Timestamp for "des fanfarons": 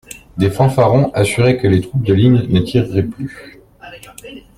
0.35-1.13